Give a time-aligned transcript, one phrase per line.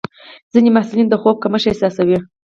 [0.53, 2.17] ځینې محصلین د خوب کمښت احساسوي.